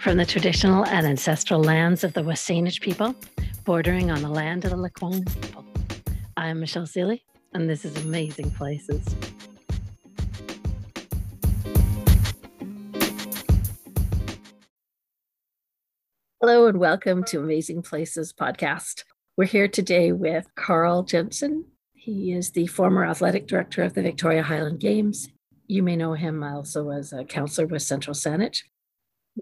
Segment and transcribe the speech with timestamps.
[0.00, 3.14] From the traditional and ancestral lands of the Wasanish people,
[3.66, 5.62] bordering on the land of the Lekwungen people.
[6.38, 9.04] I'm Michelle Seeley, and this is Amazing Places.
[16.40, 19.04] Hello, and welcome to Amazing Places podcast.
[19.36, 21.66] We're here today with Carl Jensen.
[21.92, 25.28] He is the former athletic director of the Victoria Highland Games.
[25.66, 28.62] You may know him also as a councillor with Central Saanich.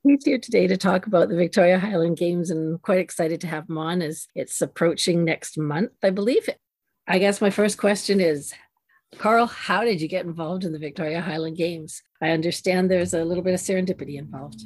[0.05, 3.69] He's here today to talk about the Victoria Highland Games and quite excited to have
[3.69, 6.48] him on as it's approaching next month, I believe.
[7.06, 8.52] I guess my first question is
[9.16, 12.02] Carl, how did you get involved in the Victoria Highland Games?
[12.23, 14.62] I understand there's a little bit of serendipity involved.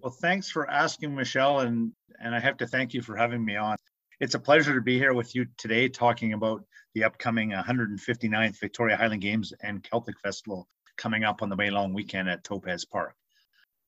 [0.00, 3.56] Well, thanks for asking, Michelle, and and I have to thank you for having me
[3.56, 3.76] on.
[4.20, 8.96] It's a pleasure to be here with you today talking about the upcoming 159th Victoria
[8.96, 13.14] Highland Games and Celtic Festival coming up on the May long weekend at Topaz Park.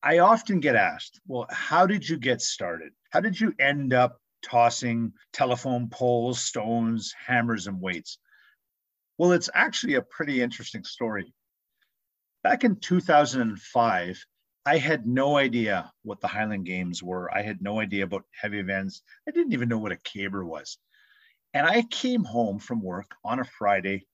[0.07, 2.93] I often get asked, well, how did you get started?
[3.11, 8.19] How did you end up tossing telephone poles, stones, hammers, and weights?
[9.19, 11.35] Well, it's actually a pretty interesting story.
[12.45, 14.25] Back in 2005,
[14.65, 17.29] I had no idea what the Highland Games were.
[17.35, 19.03] I had no idea about heavy events.
[19.29, 20.79] I didn't even know what a caber was.
[21.53, 24.07] And I came home from work on a Friday.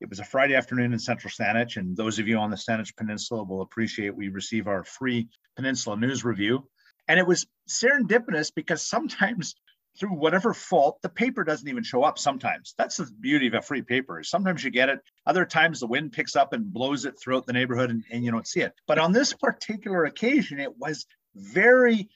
[0.00, 2.94] It was a Friday afternoon in Central Saanich, and those of you on the Saanich
[2.96, 6.68] Peninsula will appreciate we receive our free Peninsula News Review.
[7.08, 9.54] And it was serendipitous because sometimes
[9.98, 12.74] through whatever fault, the paper doesn't even show up sometimes.
[12.76, 14.22] That's the beauty of a free paper.
[14.22, 15.00] Sometimes you get it.
[15.24, 18.30] Other times the wind picks up and blows it throughout the neighborhood and, and you
[18.30, 18.74] don't see it.
[18.86, 22.10] But on this particular occasion, it was very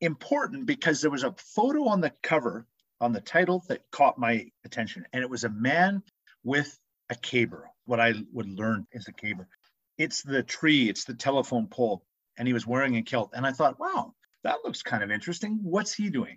[0.00, 2.66] important because there was a photo on the cover
[3.00, 5.04] on the title that caught my attention.
[5.12, 6.02] And it was a man
[6.42, 6.78] with
[7.10, 9.48] a caber, what I would learn is a caber.
[9.96, 12.04] It's the tree, it's the telephone pole.
[12.38, 13.30] And he was wearing a kilt.
[13.34, 14.14] And I thought, wow,
[14.44, 15.58] that looks kind of interesting.
[15.62, 16.36] What's he doing?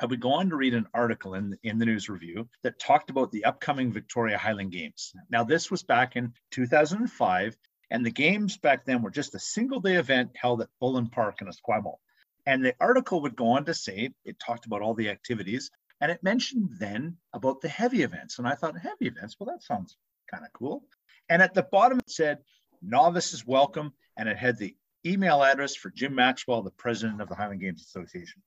[0.00, 3.10] I would go on to read an article in, in the news review that talked
[3.10, 5.12] about the upcoming Victoria Highland Games.
[5.28, 7.56] Now, this was back in 2005,
[7.90, 11.42] and the games back then were just a single day event held at Bullen Park
[11.42, 11.98] in Esquimalt.
[12.46, 16.10] And the article would go on to say it talked about all the activities, and
[16.10, 18.38] it mentioned then about the heavy events.
[18.38, 19.96] And I thought, heavy events, well, that sounds
[20.30, 20.84] kind of cool.
[21.28, 22.38] And at the bottom, it said,
[22.82, 27.34] novices welcome, and it had the email address for Jim Maxwell, the president of the
[27.34, 28.42] Highland Games Association.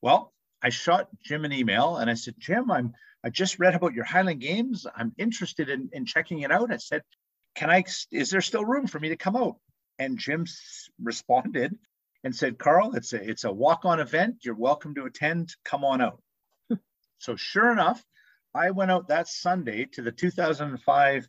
[0.00, 0.32] Well,
[0.62, 4.04] I shot Jim an email and I said, Jim, I'm I just read about your
[4.04, 4.86] Highland Games.
[4.94, 6.72] I'm interested in, in checking it out.
[6.72, 7.02] I said,
[7.54, 9.56] Can I is there still room for me to come out?
[9.98, 10.46] And Jim
[11.02, 11.76] responded
[12.22, 14.36] and said, Carl, it's a it's a walk-on event.
[14.44, 15.54] You're welcome to attend.
[15.64, 16.22] Come on out.
[17.18, 18.02] So sure enough,
[18.54, 21.28] I went out that Sunday to the 2005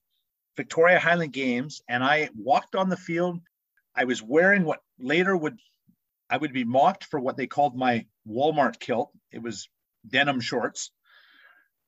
[0.56, 3.40] Victoria Highland Games and I walked on the field.
[3.96, 5.58] I was wearing what later would
[6.30, 9.12] I would be mocked for what they called my Walmart kilt.
[9.32, 9.68] It was
[10.08, 10.92] denim shorts.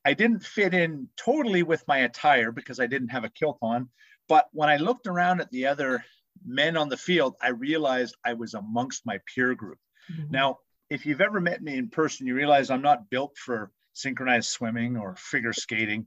[0.03, 3.89] I didn't fit in totally with my attire because I didn't have a kilt on.
[4.27, 6.03] But when I looked around at the other
[6.43, 9.77] men on the field, I realized I was amongst my peer group.
[10.11, 10.31] Mm-hmm.
[10.31, 10.57] Now,
[10.89, 14.97] if you've ever met me in person, you realize I'm not built for synchronized swimming
[14.97, 16.05] or figure skating.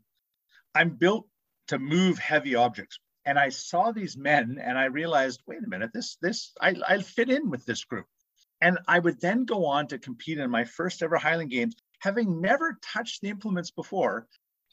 [0.75, 1.27] I'm built
[1.69, 2.99] to move heavy objects.
[3.27, 6.99] And I saw these men and I realized, wait a minute, this, this, I, I
[6.99, 8.07] fit in with this group.
[8.61, 12.41] And I would then go on to compete in my first ever Highland Games, having
[12.41, 14.27] never touched the implements before.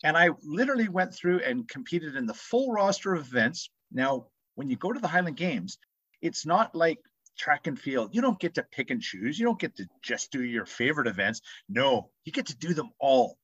[0.03, 3.69] And I literally went through and competed in the full roster of events.
[3.91, 5.77] Now, when you go to the Highland Games,
[6.21, 6.99] it's not like
[7.37, 8.13] track and field.
[8.13, 9.39] You don't get to pick and choose.
[9.39, 11.41] You don't get to just do your favorite events.
[11.69, 13.37] No, you get to do them all.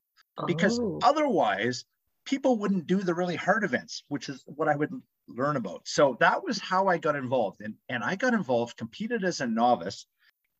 [0.46, 1.00] Because oh.
[1.03, 1.86] otherwise,
[2.25, 4.92] people wouldn't do the really hard events, which is what I would
[5.28, 5.88] learn about.
[5.88, 7.62] So that was how I got involved.
[7.62, 10.06] And, and I got involved, competed as a novice,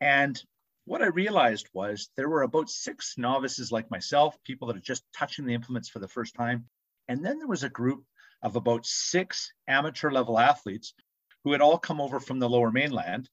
[0.02, 0.42] and
[0.86, 5.04] what I realized was there were about six novices like myself, people that are just
[5.14, 6.66] touching the implements for the first time.
[7.10, 8.06] And then there was a group
[8.42, 10.94] of about six amateur level athletes
[11.44, 13.30] who had all come over from the lower mainland.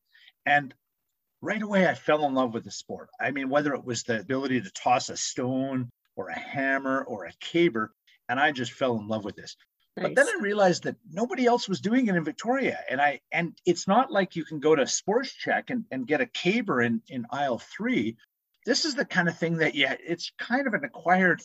[0.47, 0.75] And
[1.41, 3.11] right away, I fell in love with the sport.
[3.21, 7.25] I mean, whether it was the ability to toss a stone or a hammer or
[7.25, 7.93] a caber,
[8.29, 9.57] and I just fell in love with this.
[9.97, 10.07] Nice.
[10.07, 12.81] But then I realized that nobody else was doing it in Victoria.
[12.91, 16.21] And I and it's not like you can go to Sports Chek and, and get
[16.21, 18.17] a caber in, in aisle three.
[18.67, 21.43] This is the kind of thing that yeah, it's kind of an acquired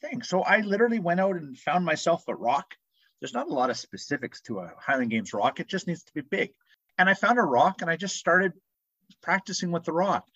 [0.00, 0.22] thing.
[0.22, 2.74] So I literally went out and found myself a rock.
[3.20, 5.60] There's not a lot of specifics to a Highland Games rock.
[5.60, 6.50] It just needs to be big.
[6.98, 8.52] And I found a rock and I just started
[9.22, 10.26] practicing with the rock.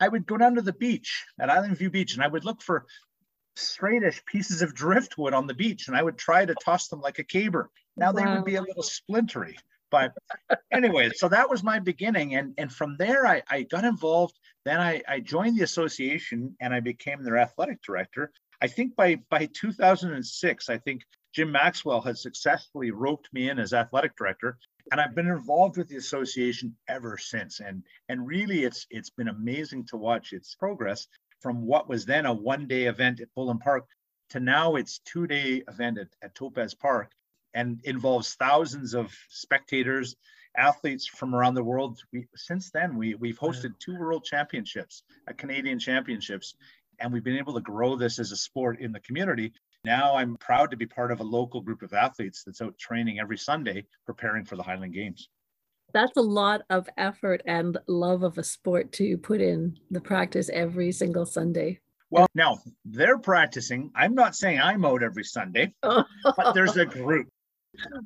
[0.00, 2.62] I would go down to the beach at Island View Beach and I would look
[2.62, 2.86] for
[3.56, 7.18] straightish pieces of driftwood on the beach and I would try to toss them like
[7.18, 7.70] a caber.
[7.96, 8.12] Now wow.
[8.12, 9.56] they would be a little splintery,
[9.90, 10.12] But
[10.72, 12.34] anyway, so that was my beginning.
[12.34, 14.38] And, and from there, I, I got involved.
[14.64, 18.32] Then I, I joined the association and I became their athletic director.
[18.60, 23.72] I think by, by 2006, I think Jim Maxwell had successfully roped me in as
[23.72, 24.58] athletic director.
[24.90, 27.60] And I've been involved with the association ever since.
[27.60, 31.06] And, and really, it's, it's been amazing to watch its progress
[31.40, 33.86] from what was then a one day event at Bullen Park
[34.30, 37.12] to now it's two day event at, at Topaz Park
[37.54, 40.16] and involves thousands of spectators,
[40.56, 41.98] athletes from around the world.
[42.12, 46.54] We, since then, we, we've hosted two world championships, a Canadian championships,
[46.98, 49.52] and we've been able to grow this as a sport in the community.
[49.84, 53.18] Now I'm proud to be part of a local group of athletes that's out training
[53.18, 55.28] every Sunday, preparing for the Highland Games.
[55.92, 60.48] That's a lot of effort and love of a sport to put in the practice
[60.50, 61.80] every single Sunday.
[62.10, 63.90] Well, now they're practicing.
[63.96, 66.06] I'm not saying I'm out every Sunday, but
[66.54, 67.26] there's a group.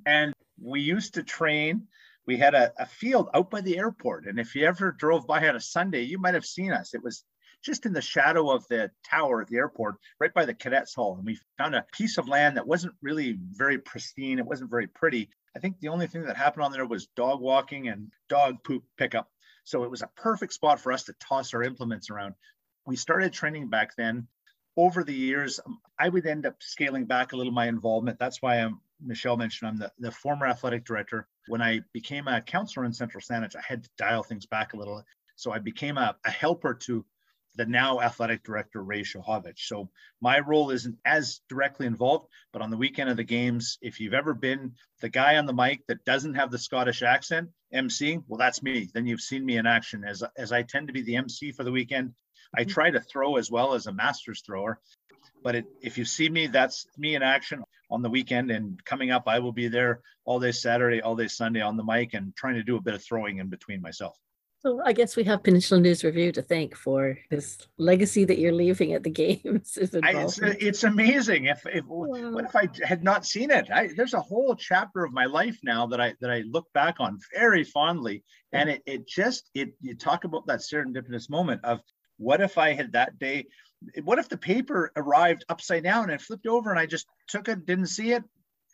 [0.07, 1.87] And we used to train.
[2.27, 4.27] We had a, a, field out by the airport.
[4.27, 6.95] And if you ever drove by on a Sunday, you might have seen us.
[6.95, 7.25] It was
[7.63, 11.17] just in the shadow of the tower at the airport, right by the cadets hall.
[11.17, 14.39] And we found a piece of land that wasn't really very pristine.
[14.39, 15.29] It wasn't very pretty.
[15.57, 18.85] I think the only thing that happened on there was dog walking and dog poop
[18.97, 19.29] pickup.
[19.65, 22.35] So it was a perfect spot for us to toss our implements around.
[22.87, 24.29] We started training back then.
[24.77, 28.19] Over the years, um, I would end up scaling back a little my involvement.
[28.19, 31.27] That's why I'm Michelle mentioned I'm the, the former athletic director.
[31.49, 34.77] When I became a councillor in Central Saanich, I had to dial things back a
[34.77, 35.03] little.
[35.37, 37.05] So I became a, a helper to
[37.57, 39.61] the now athletic director, Ray Shahovich.
[39.67, 44.01] So my role isn't as directly involved, but on the weekend of the games, if
[44.01, 48.19] you've ever been the guy on the mic that doesn't have the Scottish accent, MC,
[48.29, 48.89] well, that's me.
[48.93, 51.65] Then you've seen me in action as, as I tend to be the MC for
[51.65, 52.15] the weekend.
[52.55, 52.71] I mm-hmm.
[52.71, 54.79] try to throw as well as a master's thrower.
[55.43, 58.51] But it, if you see me, that's me in action on the weekend.
[58.51, 61.85] And coming up, I will be there all day Saturday, all day Sunday on the
[61.85, 64.19] mic and trying to do a bit of throwing in between myself.
[64.61, 68.53] So I guess we have Peninsula News Review to thank for this legacy that you're
[68.53, 69.11] leaving at the
[69.45, 69.79] games.
[70.03, 71.45] I, it's, it's, amazing.
[71.45, 72.31] If, if wow.
[72.31, 73.71] what if I had not seen it?
[73.71, 76.97] I, there's a whole chapter of my life now that I that I look back
[77.01, 81.81] on very fondly, and it it just it you talk about that serendipitous moment of
[82.17, 83.47] what if I had that day?
[84.05, 87.67] What if the paper arrived upside down and flipped over and I just took it,
[87.67, 88.25] didn't see it?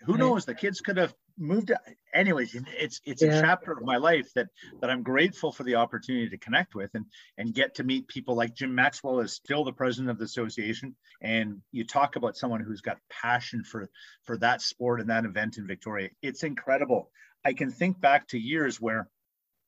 [0.03, 0.21] Who right.
[0.21, 0.45] knows?
[0.45, 1.73] The kids could have moved.
[2.15, 3.39] Anyways, it's it's yeah.
[3.39, 4.49] a chapter of my life that
[4.81, 7.07] that I'm grateful for the opportunity to connect with and
[7.39, 10.95] and get to meet people like Jim Maxwell is still the president of the association.
[11.21, 13.89] And you talk about someone who's got passion for
[14.25, 16.11] for that sport and that event in Victoria.
[16.23, 17.11] It's incredible.
[17.45, 19.09] I can think back to years where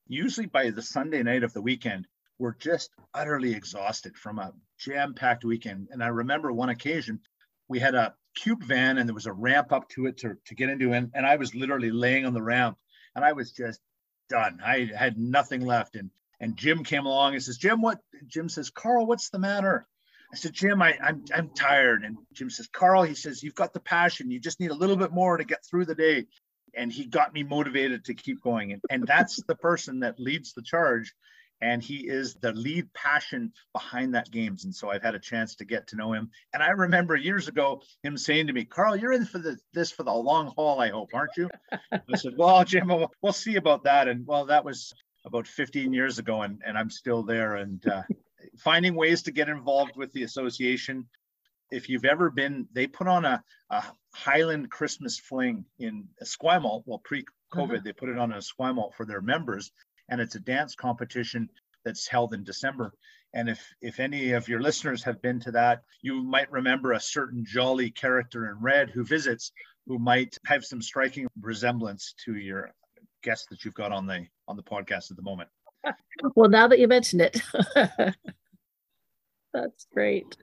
[0.07, 2.07] usually by the Sunday night of the weekend,
[2.39, 5.89] we're just utterly exhausted from a jam-packed weekend.
[5.91, 7.21] And I remember one occasion
[7.69, 10.55] we had a cube van and there was a ramp up to it to, to
[10.55, 12.79] get into and, and I was literally laying on the ramp
[13.15, 13.81] and I was just
[14.29, 14.61] done.
[14.65, 15.97] I had nothing left.
[15.97, 16.11] And
[16.41, 19.87] and Jim came along and says, Jim, what Jim says, Carl, what's the matter?
[20.33, 22.05] I said, Jim, I, I'm I'm tired.
[22.05, 24.31] And Jim says, Carl, he says, you've got the passion.
[24.31, 26.27] You just need a little bit more to get through the day.
[26.77, 28.73] And he got me motivated to keep going.
[28.73, 31.15] And, and that's the person that leads the charge
[31.65, 34.65] and he is the lead passion behind that games.
[34.65, 36.31] And so I've had a chance to get to know him.
[36.53, 39.91] And I remember years ago him saying to me, "Carl, you're in for the, this
[39.91, 41.49] for the long haul, I hope, aren't you?"
[41.93, 42.89] I said, "Well, Jim,
[43.23, 44.93] we'll, see about that." And well, that was
[45.25, 48.03] about 15 years ago, and, and I'm still there and uh,
[48.59, 51.09] finding ways to get involved with the association.
[51.71, 56.83] If you've ever been, they put on a, a Highland Christmas fling in Esquimalt.
[56.85, 57.25] Well, pre-COVID,
[57.55, 57.81] uh-huh.
[57.83, 59.73] they put it on a Esquimalt for their members
[60.09, 61.49] and it's a dance competition
[61.85, 62.93] that's held in December.
[63.35, 67.01] And if if any of your listeners have been to that, you might remember a
[67.01, 69.53] certain jolly character in red who visits,
[69.87, 72.73] who might have some striking resemblance to your
[73.23, 75.49] guest that you've got on the on the podcast at the moment.
[76.37, 77.43] Well, now that you mention it,
[79.53, 80.37] that's great.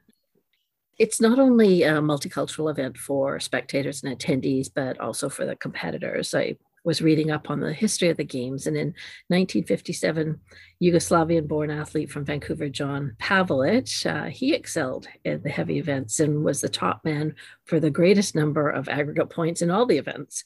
[0.99, 6.35] It's not only a multicultural event for spectators and attendees, but also for the competitors.
[6.35, 8.65] I was reading up on the history of the games.
[8.65, 8.87] And in
[9.27, 10.39] 1957,
[10.81, 16.43] Yugoslavian born athlete from Vancouver, John Pavelic, uh, he excelled in the heavy events and
[16.43, 17.35] was the top man
[17.65, 20.43] for the greatest number of aggregate points in all the events.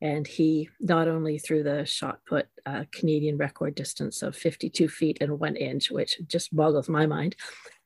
[0.00, 5.18] And he not only threw the shot put uh, Canadian record distance of 52 feet
[5.20, 7.36] and one inch, which just boggles my mind,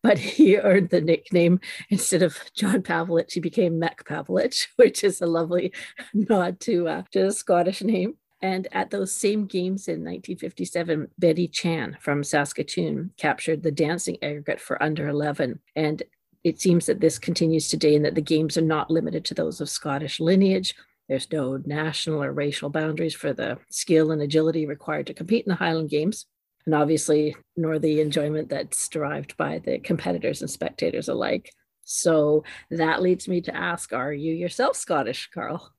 [0.07, 1.59] but he earned the nickname
[1.91, 5.73] instead of John Pavlich, he became Mac Pavlich, which is a lovely
[6.15, 8.15] nod to, uh, to a Scottish name.
[8.41, 14.61] And at those same games in 1957, Betty Chan from Saskatoon captured the dancing aggregate
[14.61, 15.59] for under 11.
[15.75, 16.03] And
[16.45, 19.61] it seems that this continues today and that the games are not limited to those
[19.61, 20.75] of Scottish lineage.
[21.09, 25.51] There's no national or racial boundaries for the skill and agility required to compete in
[25.51, 26.27] the Highland Games.
[26.67, 31.51] And obviously, nor the enjoyment that's derived by the competitors and spectators alike.
[31.85, 35.73] So that leads me to ask Are you yourself Scottish, Carl?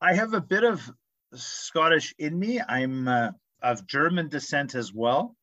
[0.00, 0.88] I have a bit of
[1.34, 2.60] Scottish in me.
[2.60, 3.30] I'm uh,
[3.62, 5.36] of German descent as well.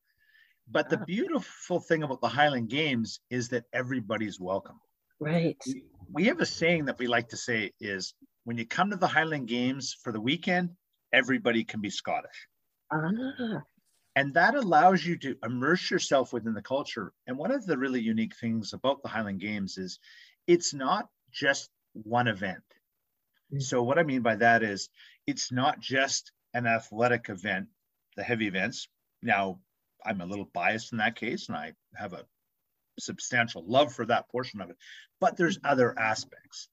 [0.70, 1.04] But the ah.
[1.04, 4.80] beautiful thing about the Highland Games is that everybody's welcome.
[5.18, 5.62] Right.
[6.12, 9.06] We have a saying that we like to say is when you come to the
[9.06, 10.70] Highland Games for the weekend,
[11.12, 12.46] everybody can be Scottish.
[12.92, 13.62] Ah.
[14.16, 17.12] And that allows you to immerse yourself within the culture.
[17.26, 19.98] And one of the really unique things about the Highland Games is
[20.46, 22.64] it's not just one event.
[23.52, 23.60] Mm-hmm.
[23.60, 24.88] So, what I mean by that is
[25.26, 27.68] it's not just an athletic event,
[28.16, 28.88] the heavy events.
[29.22, 29.60] Now,
[30.04, 32.24] I'm a little biased in that case, and I have a
[32.98, 34.76] substantial love for that portion of it.
[35.20, 36.68] But there's other aspects.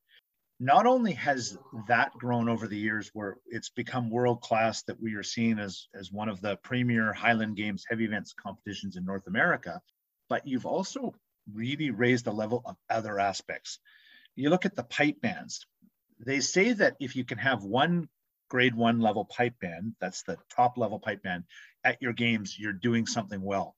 [0.60, 5.14] Not only has that grown over the years, where it's become world class, that we
[5.14, 9.28] are seen as as one of the premier Highland Games heavy events competitions in North
[9.28, 9.82] America,
[10.30, 11.14] but you've also
[11.54, 13.80] really raised the level of other aspects.
[14.36, 15.66] You look at the pipe bands.
[16.20, 18.10] They say that if you can have one
[18.50, 21.44] grade one level pipe band, that's the top level pipe band,
[21.84, 23.76] at your games, you're doing something well.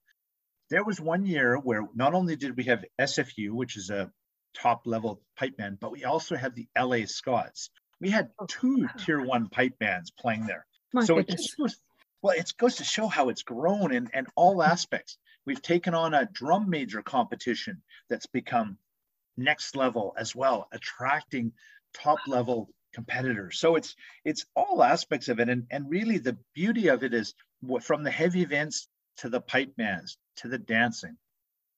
[0.69, 4.12] There was one year where not only did we have SFU, which is a
[4.53, 7.70] top level pipe band, but we also had the LA Scots.
[8.00, 10.65] We had oh, two tier one pipe bands playing there.
[10.94, 11.34] My so goodness.
[11.34, 11.79] it just goes,
[12.22, 14.72] well, it goes to show how it's grown in, in all mm-hmm.
[14.72, 15.18] aspects.
[15.46, 18.77] We've taken on a drum major competition that's become
[19.38, 21.53] next level as well, attracting
[21.94, 23.60] top level competitors.
[23.60, 27.34] So it's it's all aspects of it, and and really the beauty of it is
[27.82, 28.88] from the heavy events
[29.18, 31.18] to the pipe bands to the dancing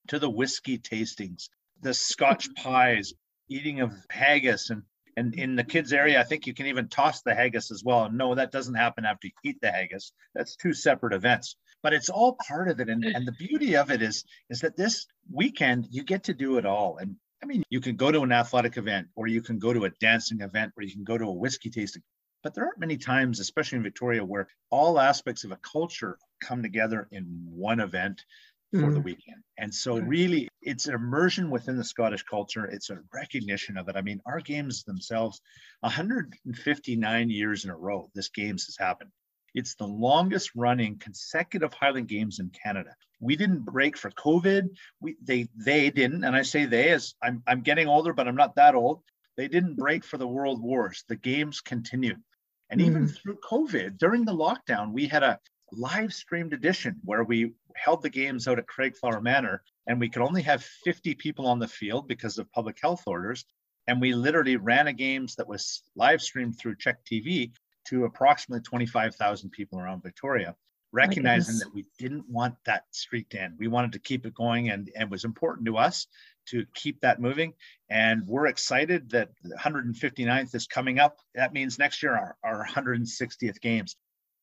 [0.07, 1.49] to the whiskey tastings,
[1.81, 3.13] the Scotch pies,
[3.49, 4.83] eating of haggis, and
[5.17, 8.09] and in the kids area, I think you can even toss the haggis as well.
[8.09, 10.13] No, that doesn't happen after you eat the haggis.
[10.33, 12.89] That's two separate events, but it's all part of it.
[12.89, 16.57] And, and the beauty of it is, is that this weekend you get to do
[16.57, 16.97] it all.
[16.97, 19.85] And I mean, you can go to an athletic event, or you can go to
[19.85, 22.03] a dancing event, or you can go to a whiskey tasting.
[22.43, 26.63] But there aren't many times, especially in Victoria, where all aspects of a culture come
[26.63, 28.23] together in one event
[28.71, 28.93] for mm.
[28.93, 29.43] the weekend.
[29.57, 32.65] And so, really, it's an immersion within the Scottish culture.
[32.65, 33.95] It's a recognition of it.
[33.95, 35.41] I mean, our games themselves,
[35.81, 39.11] 159 years in a row, this games has happened.
[39.53, 42.95] It's the longest running consecutive Highland Games in Canada.
[43.19, 44.69] We didn't break for COVID.
[45.01, 48.35] We they they didn't, and I say they as I'm I'm getting older, but I'm
[48.35, 49.01] not that old.
[49.35, 51.03] They didn't break for the world wars.
[51.07, 52.21] The games continued.
[52.69, 55.37] And mm even through COVID, during the lockdown, we had a
[55.71, 60.21] live streamed edition where we held the games out at Craigflower Manor and we could
[60.21, 63.45] only have 50 people on the field because of public health orders.
[63.87, 67.51] And we literally ran a games that was live streamed through CHEK TV
[67.87, 70.55] to approximately 25,000 people around Victoria,
[70.91, 73.55] recognizing that we didn't want that streak to end.
[73.57, 76.05] We wanted to keep it going, and, and it was important to us
[76.49, 77.53] to keep that moving.
[77.89, 81.17] And we're excited that the 159th is coming up.
[81.33, 83.95] That means next year our, our 160th games.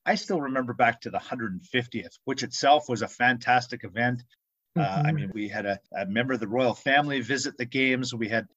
[0.08, 4.22] I still remember back to the 150th, which itself was a fantastic event.
[4.76, 4.80] Mm-hmm.
[4.80, 5.16] Uh, I mm-hmm.
[5.16, 8.14] mean, we had a, a, member of the royal family visit the games.
[8.14, 8.48] We had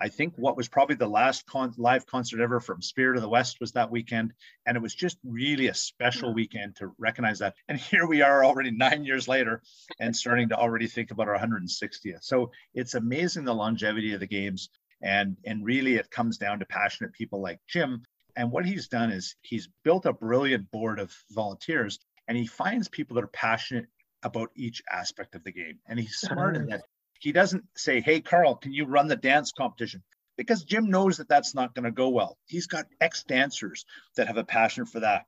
[0.00, 3.28] I think what was probably the last con- live concert ever from Spirit of the
[3.28, 4.32] West was that weekend.
[4.66, 7.54] And it was just really a special weekend to recognize that.
[7.68, 9.62] And here we are already nine years later
[9.98, 12.22] and starting to already think about our 160th.
[12.22, 14.68] So it's amazing the longevity of the games.
[15.02, 18.02] And, and really, it comes down to passionate people like Jim.
[18.36, 22.88] And what he's done is he's built a brilliant board of volunteers and he finds
[22.88, 23.86] people that are passionate
[24.22, 25.78] about each aspect of the game.
[25.86, 26.82] And he's smart in that
[27.18, 30.02] he doesn't say, Hey, Carl, can you run the dance competition?
[30.36, 32.38] Because Jim knows that that's not going to go well.
[32.46, 33.84] He's got ex dancers
[34.16, 35.26] that have a passion for that.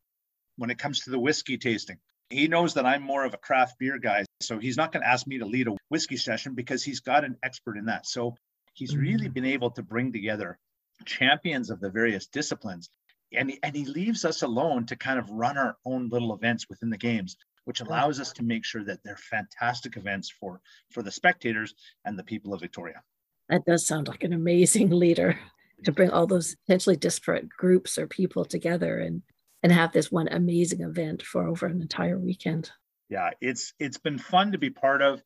[0.57, 3.79] When it comes to the whiskey tasting, he knows that I'm more of a craft
[3.79, 4.25] beer guy.
[4.41, 7.25] So he's not going to ask me to lead a whiskey session because he's got
[7.25, 8.07] an expert in that.
[8.07, 8.37] So
[8.75, 9.33] he's really mm-hmm.
[9.33, 10.59] been able to bring together
[11.05, 12.91] champions of the various disciplines.
[13.33, 16.91] And, and he leaves us alone to kind of run our own little events within
[16.91, 21.11] the games which allows us to make sure that they're fantastic events for for the
[21.11, 23.03] spectators and the people of Victoria.
[23.49, 25.39] That does sound like an amazing leader
[25.85, 29.23] to bring all those potentially disparate groups or people together and
[29.63, 32.71] and have this one amazing event for over an entire weekend.
[33.09, 35.23] Yeah, it's it's been fun to be part of.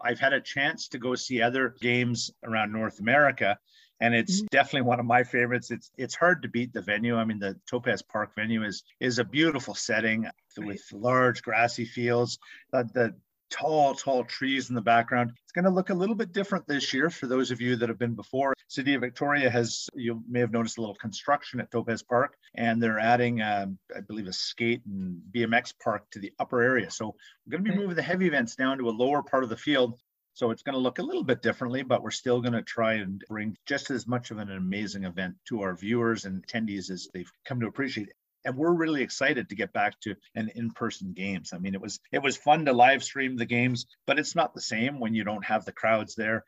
[0.00, 3.58] I've had a chance to go see other games around North America
[4.02, 4.46] and it's mm-hmm.
[4.50, 5.70] definitely one of my favorites.
[5.70, 7.16] It's it's hard to beat the venue.
[7.16, 10.26] I mean, the Topaz Park venue is is a beautiful setting
[10.58, 12.38] with large grassy fields.
[12.72, 13.14] The, the
[13.48, 15.30] tall, tall trees in the background.
[15.44, 17.88] It's going to look a little bit different this year for those of you that
[17.88, 18.54] have been before.
[18.66, 22.82] City of Victoria has, you may have noticed a little construction at Topaz Park, and
[22.82, 26.90] they're adding, um, I believe, a skate and BMX park to the upper area.
[26.90, 27.14] So
[27.46, 29.56] we're going to be moving the heavy events down to a lower part of the
[29.56, 30.00] field.
[30.34, 32.94] So it's going to look a little bit differently, but we're still going to try
[32.94, 37.08] and bring just as much of an amazing event to our viewers and attendees as
[37.12, 38.12] they've come to appreciate.
[38.44, 41.52] And we're really excited to get back to an in-person games.
[41.52, 44.54] I mean it was it was fun to live stream the games but it's not
[44.54, 46.44] the same when you don't have the crowds there.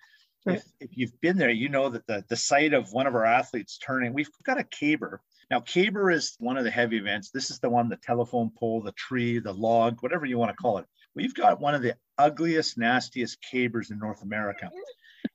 [0.46, 0.56] Right.
[0.56, 3.24] if, if you've been there you know that the, the sight of one of our
[3.24, 5.20] athletes turning we've got a caber.
[5.50, 7.30] Now caber is one of the heavy events.
[7.30, 10.56] This is the one the telephone pole the tree the log whatever you want to
[10.56, 14.70] call it we've got one of the ugliest nastiest cabers in north america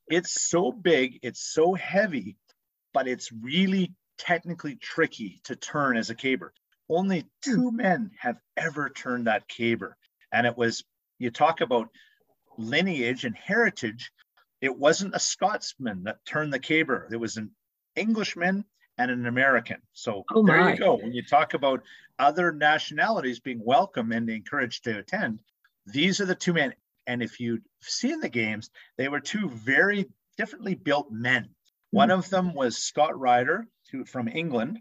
[0.07, 2.37] it's so big it's so heavy
[2.93, 6.53] but it's really technically tricky to turn as a caber.
[6.89, 9.95] Only two men have ever turned that caber.
[10.31, 10.83] And it was,
[11.17, 11.89] you talk about
[12.57, 14.11] lineage and heritage.
[14.61, 17.07] It wasn't a Scotsman that turned the caber.
[17.11, 17.51] It was an
[17.95, 18.65] Englishman
[18.97, 19.81] and an American.
[19.93, 20.95] So oh there you go.
[20.95, 21.83] When you talk about
[22.17, 25.41] other nationalities being welcome and encouraged to attend,
[25.91, 26.73] these are the two men.
[27.07, 30.05] And if you've seen the games, they were two very
[30.37, 31.49] differently built men.
[31.91, 32.19] One hmm.
[32.19, 34.79] of them was Scott Ryder, to, from England,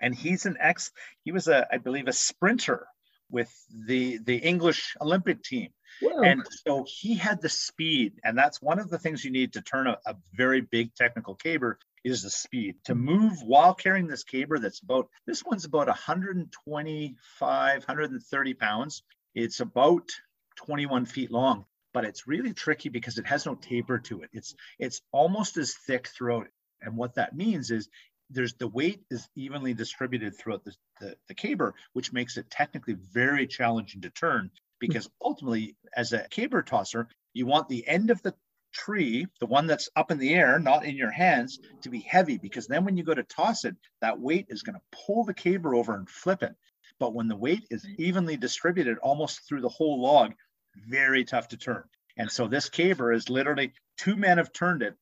[0.00, 0.92] and he's an ex.
[1.24, 2.86] He was a, I believe, a sprinter
[3.30, 5.70] with the the English Olympic team,
[6.00, 6.22] Whoa.
[6.22, 9.62] and so he had the speed, and that's one of the things you need to
[9.62, 14.24] turn a, a very big technical caber is the speed to move while carrying this
[14.24, 19.02] caber that's about this one's about 125 130 pounds
[19.34, 20.08] it's about
[20.56, 24.54] 21 feet long but it's really tricky because it has no taper to it it's
[24.78, 26.46] it's almost as thick throughout
[26.82, 27.88] and what that means is
[28.30, 32.94] there's the weight is evenly distributed throughout the, the, the caber, which makes it technically
[32.94, 38.22] very challenging to turn because ultimately, as a caber tosser, you want the end of
[38.22, 38.34] the
[38.72, 42.38] tree, the one that's up in the air, not in your hands, to be heavy
[42.38, 45.34] because then when you go to toss it, that weight is going to pull the
[45.34, 46.54] caber over and flip it.
[47.00, 50.34] But when the weight is evenly distributed almost through the whole log,
[50.76, 51.82] very tough to turn.
[52.16, 54.94] And so this caber is literally two men have turned it.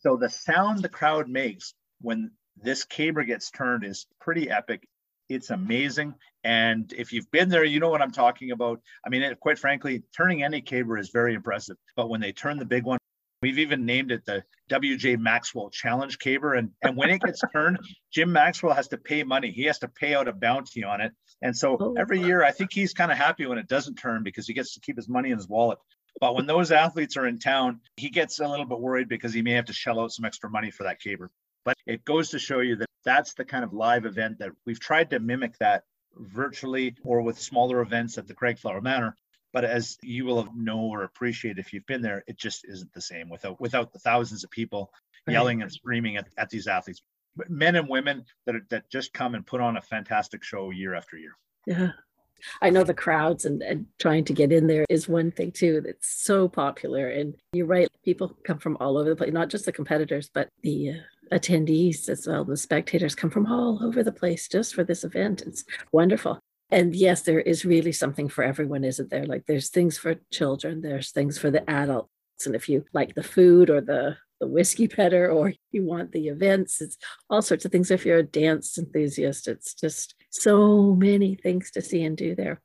[0.00, 4.86] So the sound the crowd makes when this caber gets turned is pretty epic.
[5.28, 6.14] It's amazing.
[6.44, 8.80] And if you've been there, you know what I'm talking about.
[9.04, 11.76] I mean, it, quite frankly, turning any caber is very impressive.
[11.96, 12.98] But when they turn the big one,
[13.42, 16.54] we've even named it the WJ Maxwell Challenge Caber.
[16.54, 17.78] And, and when it gets turned,
[18.12, 19.50] Jim Maxwell has to pay money.
[19.50, 21.12] He has to pay out a bounty on it.
[21.42, 24.22] And so oh, every year, I think he's kind of happy when it doesn't turn
[24.22, 25.78] because he gets to keep his money in his wallet.
[26.20, 29.42] But when those athletes are in town, he gets a little bit worried because he
[29.42, 31.30] may have to shell out some extra money for that caber.
[31.64, 34.80] But it goes to show you that that's the kind of live event that we've
[34.80, 35.84] tried to mimic that
[36.16, 39.14] virtually or with smaller events at the Craigflower Manor.
[39.52, 43.00] But as you will know or appreciate if you've been there, it just isn't the
[43.00, 44.92] same without without the thousands of people
[45.26, 47.02] yelling and screaming at, at these athletes,
[47.48, 50.94] men and women that are, that just come and put on a fantastic show year
[50.94, 51.36] after year.
[51.66, 51.90] Yeah.
[52.62, 55.80] I know the crowds and, and trying to get in there is one thing too
[55.80, 57.08] that's so popular.
[57.08, 60.48] And you're right, people come from all over the place, not just the competitors, but
[60.62, 62.44] the uh, attendees as well.
[62.44, 65.42] The spectators come from all over the place just for this event.
[65.46, 66.38] It's wonderful.
[66.70, 69.24] And yes, there is really something for everyone, isn't there?
[69.24, 72.10] Like there's things for children, there's things for the adults.
[72.44, 76.28] And if you like the food or the the whiskey better or you want the
[76.28, 76.96] events, it's
[77.28, 77.90] all sorts of things.
[77.90, 82.60] If you're a dance enthusiast, it's just so many things to see and do there.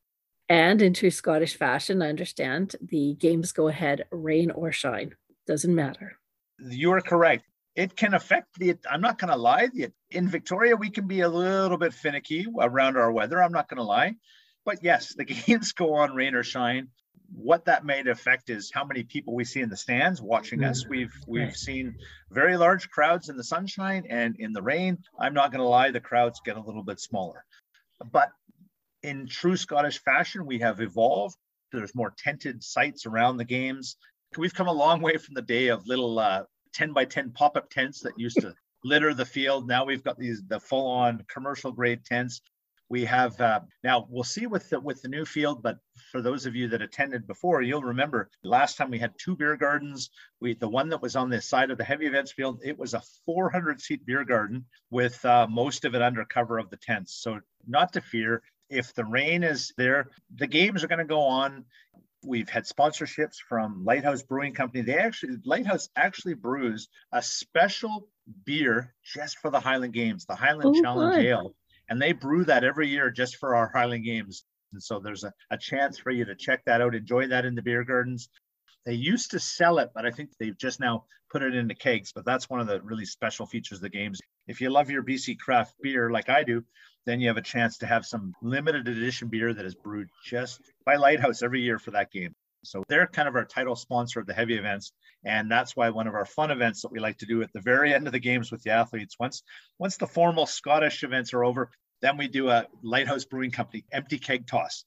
[0.50, 5.16] And in true Scottish fashion, I understand the games go ahead, rain or shine,
[5.48, 6.20] doesn't matter.
[6.60, 7.46] You are correct.
[7.76, 11.22] It can affect the, I'm not going to lie, the, in Victoria, we can be
[11.22, 13.42] a little bit finicky around our weather.
[13.42, 14.16] I'm not going to lie.
[14.66, 16.90] But yes, the games go on rain or shine.
[17.36, 20.70] What that might affect is how many people we see in the stands watching mm-hmm.
[20.70, 20.86] us.
[20.88, 21.96] We've we've seen
[22.30, 25.00] very large crowds in the sunshine and in the rain.
[25.20, 27.44] I'm not going to lie, the crowds get a little bit smaller.
[28.12, 28.30] But
[29.02, 31.36] in true Scottish fashion, we have evolved.
[31.72, 33.98] There's more tented sites around the games.
[34.38, 37.70] We've come a long way from the day of little uh, 10 by 10 pop-up
[37.70, 39.68] tents that used to litter the field.
[39.68, 42.42] Now we've got these the full-on commercial grade tents.
[42.90, 45.78] We have uh, now we'll see with the with the new field, but
[46.12, 49.56] for those of you that attended before, you'll remember last time we had two beer
[49.56, 50.10] gardens.
[50.42, 52.94] We the one that was on the side of the heavy events field, it was
[52.94, 57.16] a 400 seat beer garden with uh, most of it under cover of the tents.
[57.16, 58.44] So not to fear.
[58.70, 61.66] If the rain is there, the games are going to go on.
[62.26, 64.84] We've had sponsorships from Lighthouse Brewing Company.
[64.84, 68.08] They actually, Lighthouse actually brews a special
[68.46, 71.26] beer just for the Highland Games, the Highland oh, Challenge good.
[71.26, 71.56] Ale.
[71.90, 74.46] And they brew that every year just for our Highland Games.
[74.72, 77.56] And so there's a, a chance for you to check that out, enjoy that in
[77.56, 78.30] the beer gardens.
[78.86, 82.12] They used to sell it, but I think they've just now put it into kegs.
[82.14, 84.20] But that's one of the really special features of the games.
[84.48, 86.64] If you love your BC craft beer like I do,
[87.06, 90.62] then you have a chance to have some limited edition beer that is brewed just
[90.86, 92.36] by Lighthouse every year for that game.
[92.64, 94.94] So they're kind of our title sponsor of the heavy events.
[95.26, 97.62] And that's why one of our fun events that we like to do at the
[97.62, 99.44] very end of the games with the athletes, once
[99.80, 104.18] once the formal Scottish events are over, then we do a Lighthouse Brewing Company empty
[104.18, 104.86] keg toss.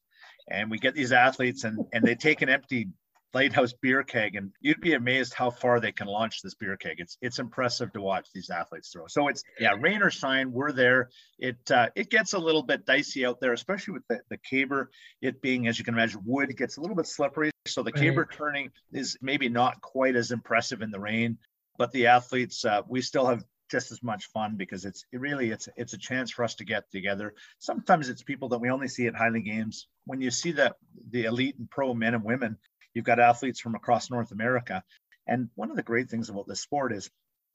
[0.50, 2.88] And we get these athletes and, and they take an empty
[3.36, 6.94] lighthouse beer keg and you'd be amazed how far they can launch this beer keg
[6.98, 10.72] it's it's impressive to watch these athletes throw so it's yeah rain or shine we're
[10.72, 14.38] there it uh, it gets a little bit dicey out there especially with the, the
[14.38, 14.88] caber
[15.20, 18.04] it being as you can imagine wood gets a little bit slippery so the right.
[18.04, 21.36] caber turning is maybe not quite as impressive in the rain
[21.76, 25.50] but the athletes uh, we still have just as much fun because it's it really
[25.50, 27.34] it's it's a chance for us to get together.
[27.58, 29.88] Sometimes it's people that we only see at Highland Games.
[30.04, 30.76] When you see that
[31.10, 32.58] the elite and pro men and women,
[32.96, 34.82] You've got athletes from across North America.
[35.26, 37.10] And one of the great things about this sport is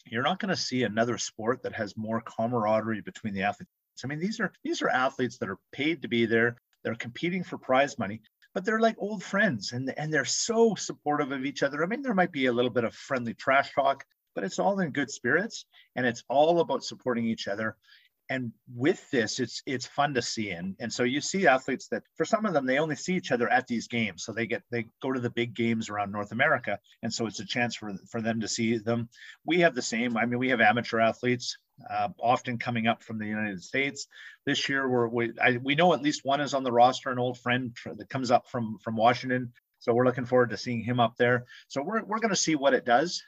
[0.06, 3.72] you're not going to see another sport that has more camaraderie between the athletes.
[4.04, 6.58] I mean, these are these are athletes that are paid to be there.
[6.84, 8.22] They're competing for prize money,
[8.54, 11.84] but they're like old friends and, and they're so supportive of each other.
[11.84, 14.80] I mean, there might be a little bit of friendly trash talk, but it's all
[14.80, 17.78] in good spirits and it's all about supporting each other
[18.32, 22.02] and with this it's it's fun to see and and so you see athletes that
[22.16, 24.64] for some of them they only see each other at these games so they get
[24.72, 27.94] they go to the big games around north america and so it's a chance for
[28.10, 29.10] for them to see them.
[29.46, 31.58] We have the same i mean we have amateur athletes
[31.90, 34.08] uh, often coming up from the united states.
[34.46, 37.20] This year we're we, I, we know at least one is on the roster an
[37.20, 41.00] old friend that comes up from from washington so we're looking forward to seeing him
[41.00, 41.46] up there.
[41.68, 43.24] So we're, we're going to see what it does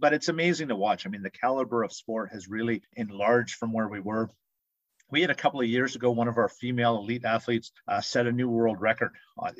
[0.00, 1.06] but it's amazing to watch.
[1.06, 4.30] I mean, the caliber of sport has really enlarged from where we were.
[5.10, 8.26] We had a couple of years ago, one of our female elite athletes uh, set
[8.26, 9.12] a new world record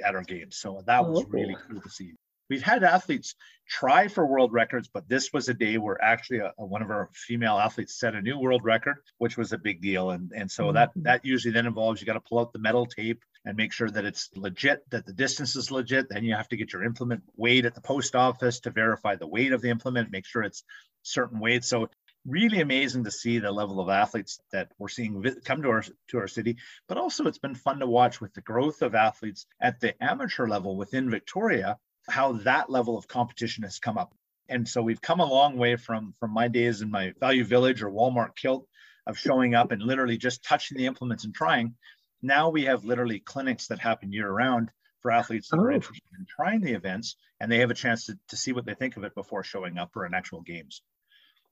[0.04, 0.56] at our games.
[0.56, 1.28] So that was oh.
[1.28, 2.12] really cool to see.
[2.50, 3.36] We've had athletes
[3.68, 6.90] try for world records, but this was a day where actually a, a, one of
[6.90, 10.10] our female athletes set a new world record, which was a big deal.
[10.10, 10.74] And, and so mm-hmm.
[10.74, 13.72] that that usually then involves you got to pull out the metal tape and make
[13.72, 16.08] sure that it's legit, that the distance is legit.
[16.10, 19.28] Then you have to get your implement weighed at the post office to verify the
[19.28, 20.64] weight of the implement, make sure it's
[21.02, 21.64] certain weight.
[21.64, 21.88] So
[22.26, 26.18] really amazing to see the level of athletes that we're seeing come to our to
[26.18, 29.80] our city but also it's been fun to watch with the growth of athletes at
[29.80, 34.14] the amateur level within victoria how that level of competition has come up
[34.48, 37.82] and so we've come a long way from from my days in my value village
[37.82, 38.66] or walmart kilt
[39.06, 41.74] of showing up and literally just touching the implements and trying
[42.22, 45.62] now we have literally clinics that happen year round for athletes that oh.
[45.62, 48.66] are interested in trying the events and they have a chance to, to see what
[48.66, 50.82] they think of it before showing up for an actual games.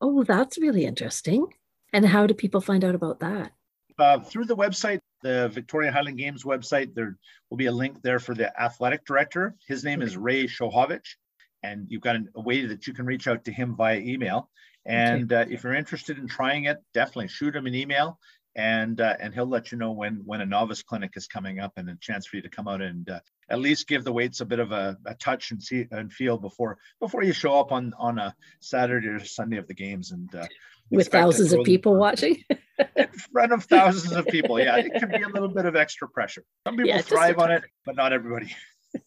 [0.01, 1.47] Oh, that's really interesting.
[1.93, 3.53] And how do people find out about that?
[3.99, 7.17] Uh, through the website, the Victoria Highland Games website, there
[7.51, 9.55] will be a link there for the athletic director.
[9.67, 11.17] His name is Ray Shohovich,
[11.63, 14.51] and you've got a way that you can reach out to him via email.
[14.87, 18.19] And uh, if you're interested in trying it, definitely shoot him an email
[18.59, 21.73] and uh, and he'll let you know when when a novice clinic is coming up
[21.77, 24.41] and a chance for you to come out and uh, at least give the weights
[24.41, 27.71] a bit of a, a, touch and see and feel before before you show up
[27.71, 30.11] on on a Saturday or Sunday of the games.
[30.11, 30.47] And uh,
[30.91, 32.43] with thousands of people watching
[32.97, 34.59] in front of thousands of people.
[34.61, 36.45] Yeah, it can be a little bit of extra pressure.
[36.67, 38.55] Some people yeah, thrive on it, but not everybody.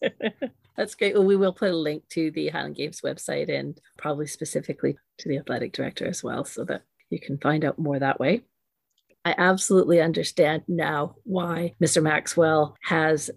[0.76, 1.14] That's great.
[1.14, 5.28] Well, we will put a link to the Highland Games website and probably specifically to
[5.28, 8.42] the athletic director as well, so that you can find out more that way.
[9.24, 12.02] I absolutely understand now why Mr.
[12.02, 13.30] Maxwell has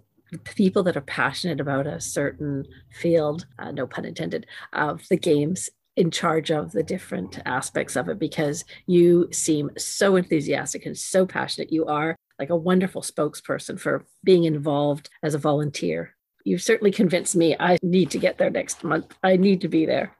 [0.43, 5.69] people that are passionate about a certain field, uh, no pun intended, of the games
[5.95, 11.25] in charge of the different aspects of it because you seem so enthusiastic and so
[11.25, 11.71] passionate.
[11.71, 16.15] You are like a wonderful spokesperson for being involved as a volunteer.
[16.43, 19.15] You've certainly convinced me I need to get there next month.
[19.23, 20.15] I need to be there.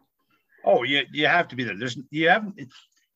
[0.63, 1.77] Oh, you, you have to be there.
[1.77, 2.51] There's you have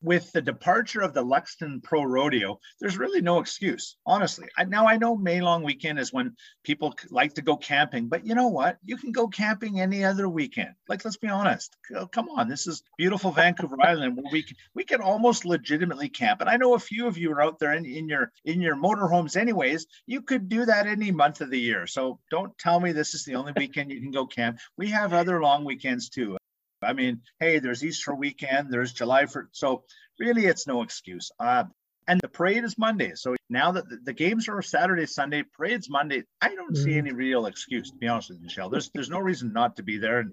[0.01, 4.47] with the departure of the Luxton Pro Rodeo, there's really no excuse, honestly.
[4.57, 8.25] I, now I know May long weekend is when people like to go camping, but
[8.25, 8.77] you know what?
[8.83, 10.73] You can go camping any other weekend.
[10.87, 11.75] Like, let's be honest.
[11.95, 16.09] Oh, come on, this is beautiful Vancouver Island where we can, we can almost legitimately
[16.09, 16.41] camp.
[16.41, 18.75] And I know a few of you are out there in, in your in your
[18.75, 19.85] motorhomes, anyways.
[20.07, 21.87] You could do that any month of the year.
[21.87, 24.59] So don't tell me this is the only weekend you can go camp.
[24.77, 26.38] We have other long weekends too.
[26.81, 29.83] I mean, hey, there's Easter weekend, there's July for so
[30.19, 31.31] really it's no excuse.
[31.39, 31.65] Uh,
[32.07, 33.11] and the parade is Monday.
[33.15, 37.07] So now that the, games are Saturday, Sunday, parade's Monday, I don't see mm-hmm.
[37.07, 38.69] any real excuse to be honest with you, Michelle.
[38.69, 40.19] There's there's no reason not to be there.
[40.19, 40.31] And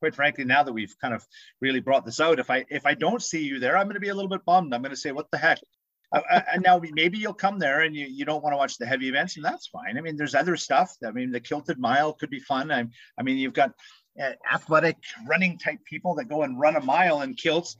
[0.00, 1.26] quite frankly, now that we've kind of
[1.60, 4.00] really brought this out, if I if I don't see you there, I'm going to
[4.00, 4.72] be a little bit bummed.
[4.72, 5.58] I'm going to say, what the heck?
[6.12, 8.86] uh, and now maybe you'll come there and you, you don't want to watch the
[8.86, 9.98] heavy events, and that's fine.
[9.98, 10.94] I mean, there's other stuff.
[11.06, 12.70] I mean, the kilted mile could be fun.
[12.70, 12.86] I,
[13.18, 13.72] I mean, you've got
[14.52, 17.76] athletic running type people that go and run a mile in kilts.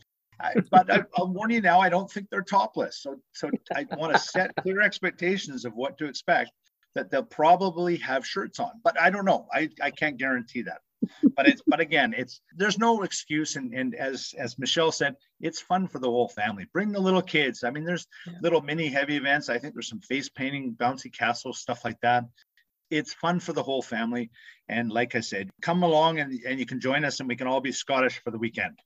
[0.70, 3.02] but I, will warn you now, I don't think they're topless.
[3.02, 6.52] So, so I want to set clear expectations of what to expect.
[6.94, 9.46] That they'll probably have shirts on, but I don't know.
[9.52, 10.78] I, I can't guarantee that
[11.36, 15.60] but it's but again it's there's no excuse and, and as as michelle said it's
[15.60, 18.34] fun for the whole family bring the little kids i mean there's yeah.
[18.42, 22.24] little mini heavy events i think there's some face painting bouncy castle stuff like that
[22.90, 24.30] it's fun for the whole family
[24.68, 27.46] and like i said come along and, and you can join us and we can
[27.46, 28.78] all be scottish for the weekend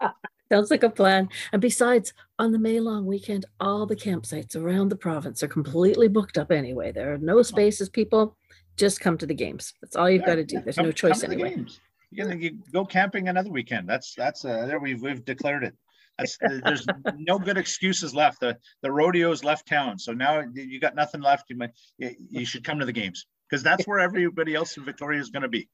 [0.50, 1.28] Sounds like a plan.
[1.52, 6.08] And besides, on the May long weekend, all the campsites around the province are completely
[6.08, 6.90] booked up anyway.
[6.90, 8.36] There are no spaces, people
[8.76, 9.74] just come to the games.
[9.82, 10.60] That's all you've yeah, got to do.
[10.60, 11.64] There's come, no choice anyway.
[12.10, 13.86] You can you go camping another weekend.
[13.88, 15.74] That's that's uh, there we've we've declared it.
[16.16, 16.86] That's, there's
[17.18, 18.40] no good excuses left.
[18.40, 21.50] The the rodeo's left town, so now you got nothing left.
[21.50, 25.20] You might you should come to the games because that's where everybody else in Victoria
[25.20, 25.68] is going to be.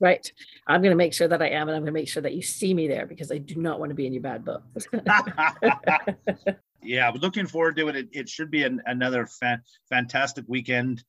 [0.00, 0.30] Right.
[0.66, 2.34] I'm going to make sure that I am, and I'm going to make sure that
[2.34, 4.62] you see me there because I do not want to be in your bad book.
[6.82, 7.96] yeah, looking forward to it.
[7.96, 11.02] It, it should be an, another fan, fantastic weekend.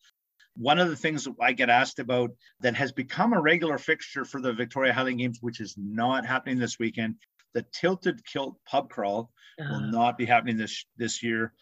[0.58, 4.42] One of the things I get asked about that has become a regular fixture for
[4.42, 7.16] the Victoria Highland Games, which is not happening this weekend,
[7.54, 9.72] the Tilted Kilt Pub Crawl uh-huh.
[9.72, 11.54] will not be happening this this year.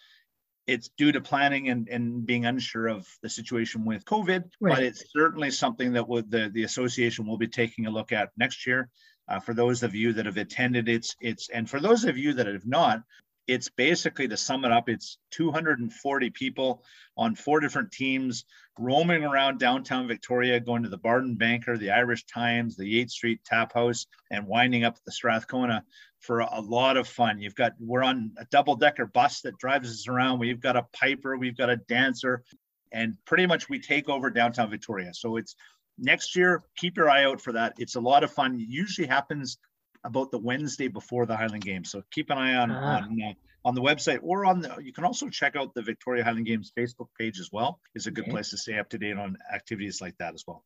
[0.67, 4.75] It's due to planning and, and being unsure of the situation with COVID, right.
[4.75, 8.32] but it's certainly something that would the, the association will be taking a look at
[8.38, 8.89] next year.
[9.30, 12.34] Uh, for those of you that have attended, it's it's and for those of you
[12.34, 13.01] that have not,
[13.47, 16.84] it's basically to sum it up, it's 240 people
[17.15, 18.45] on four different teams
[18.77, 23.13] roaming around downtown Victoria, going to the Bard and Banker, the Irish Times, the Yates
[23.13, 25.84] Street Tap House, and winding up at the Strathcona
[26.19, 27.39] for a lot of fun.
[27.39, 30.39] You've got we're on a double decker bus that drives us around.
[30.39, 32.43] We've got a piper, we've got a dancer,
[32.91, 35.13] and pretty much we take over downtown Victoria.
[35.13, 35.56] So it's
[35.97, 36.63] next year.
[36.77, 37.73] Keep your eye out for that.
[37.77, 38.56] It's a lot of fun.
[38.56, 39.58] It usually happens
[40.03, 41.91] about the Wednesday before the Highland Games.
[41.91, 42.97] So keep an eye on ah.
[42.97, 43.34] on, uh,
[43.65, 44.75] on the website or on the.
[44.82, 47.80] You can also check out the Victoria Highland Games Facebook page as well.
[47.95, 48.32] Is a good okay.
[48.32, 50.63] place to stay up to date on activities like that as well.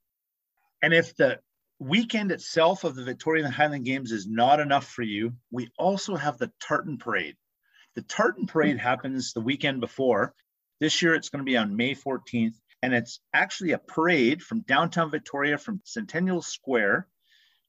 [0.81, 1.39] And if the
[1.81, 6.37] weekend itself of the Victoria Highland Games is not enough for you, we also have
[6.37, 7.35] the Tartan Parade.
[7.95, 8.79] The Tartan Parade hmm.
[8.79, 10.33] happens the weekend before.
[10.79, 14.61] This year it's going to be on May 14th, and it's actually a parade from
[14.61, 17.07] downtown Victoria from Centennial Square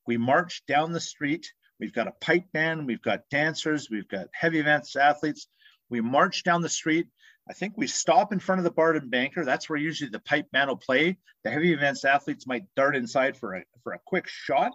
[0.07, 1.53] we march down the street.
[1.79, 5.49] We've got a pipe band, we've got dancers, we've got heavy events athletes.
[5.89, 7.09] We march down the street.
[7.49, 9.45] I think we stop in front of the Bard and Banker.
[9.45, 11.19] That's where usually the pipe band will play.
[11.45, 14.73] The heavy events athletes might dart inside for a, for a quick shot.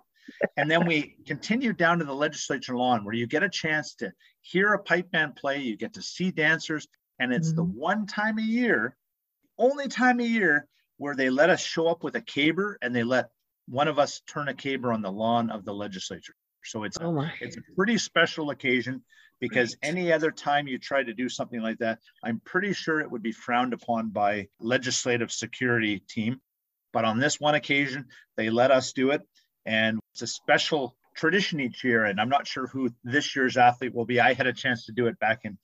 [0.57, 4.11] and then we continue down to the legislature lawn where you get a chance to
[4.41, 5.59] hear a pipe band play.
[5.61, 6.87] You get to see dancers.
[7.19, 7.57] And it's mm-hmm.
[7.57, 8.95] the one time a year,
[9.57, 13.03] only time a year where they let us show up with a caber and they
[13.03, 13.29] let
[13.67, 16.33] one of us turn a caber on the lawn of the legislature.
[16.63, 19.03] So it's oh it's a pretty special occasion
[19.39, 23.11] because any other time you try to do something like that, I'm pretty sure it
[23.11, 26.41] would be frowned upon by legislative security team.
[26.93, 29.21] But on this one occasion, they let us do it,
[29.65, 32.05] and it's a special tradition each year.
[32.05, 34.19] And I'm not sure who this year's athlete will be.
[34.19, 35.57] I had a chance to do it back in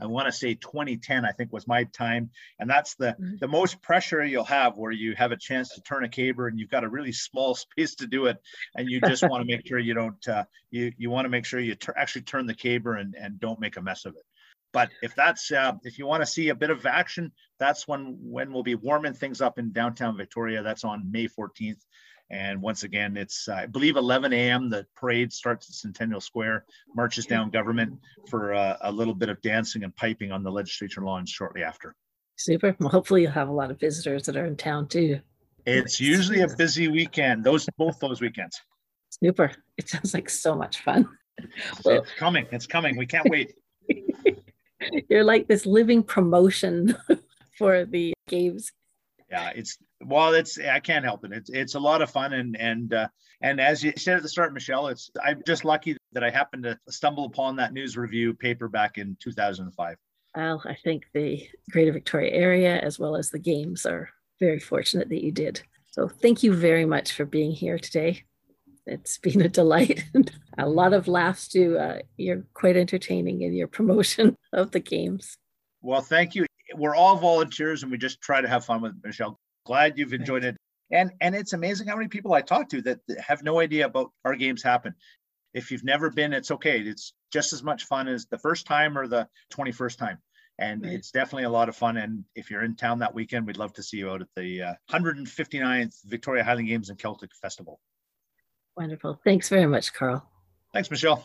[0.00, 2.30] I want to say 2010, I think was my time.
[2.58, 3.36] And that's the, mm-hmm.
[3.40, 6.58] the most pressure you'll have where you have a chance to turn a caber and
[6.58, 8.38] you've got a really small space to do it.
[8.74, 11.44] And you just want to make sure you don't, uh, you, you want to make
[11.44, 14.22] sure you t- actually turn the caber and, and don't make a mess of it.
[14.72, 18.16] But if that's, uh, if you want to see a bit of action, that's when,
[18.22, 20.62] when we'll be warming things up in downtown Victoria.
[20.62, 21.84] That's on May 14th.
[22.30, 24.70] And once again, it's, uh, I believe, 11 a.m.
[24.70, 26.64] The parade starts at Centennial Square,
[26.94, 31.02] marches down government for uh, a little bit of dancing and piping on the legislature
[31.02, 31.96] lawn shortly after.
[32.36, 32.76] Super.
[32.78, 35.20] Well, hopefully, you'll have a lot of visitors that are in town too.
[35.66, 38.60] It's usually a busy weekend, those both those weekends.
[39.10, 39.50] Super.
[39.76, 41.08] It sounds like so much fun.
[41.84, 42.46] Well, it's coming.
[42.52, 42.96] It's coming.
[42.96, 43.54] We can't wait.
[45.08, 46.96] You're like this living promotion
[47.58, 48.72] for the games.
[49.30, 51.32] Yeah, it's well, it's I can't help it.
[51.32, 53.08] It's it's a lot of fun and and uh,
[53.40, 56.64] and as you said at the start, Michelle, it's I'm just lucky that I happened
[56.64, 59.96] to stumble upon that news review paper back in 2005.
[60.36, 65.08] Well, I think the Greater Victoria area as well as the games are very fortunate
[65.08, 65.62] that you did.
[65.92, 68.24] So thank you very much for being here today.
[68.86, 71.78] It's been a delight and a lot of laughs too.
[71.78, 75.36] Uh, you're quite entertaining in your promotion of the games.
[75.82, 76.46] Well, thank you.
[76.74, 80.44] We're all volunteers and we just try to have fun with Michelle glad you've enjoyed
[80.44, 80.56] it.
[80.90, 84.10] And and it's amazing how many people I talk to that have no idea about
[84.24, 84.94] our games happen.
[85.54, 86.80] If you've never been, it's okay.
[86.80, 90.18] It's just as much fun as the first time or the 21st time.
[90.58, 90.92] and right.
[90.92, 91.96] it's definitely a lot of fun.
[91.96, 94.62] And if you're in town that weekend, we'd love to see you out at the
[94.62, 97.80] uh, 159th Victoria Highland Games and Celtic Festival.
[98.76, 99.20] Wonderful.
[99.24, 100.28] Thanks very much, Carl.
[100.72, 101.24] Thanks, Michelle.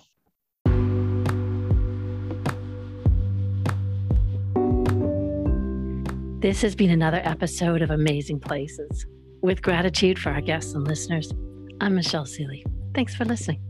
[6.45, 9.07] This has been another episode of Amazing Places.
[9.41, 11.33] With gratitude for our guests and listeners,
[11.81, 12.63] I'm Michelle Seeley.
[12.93, 13.64] Thanks for listening.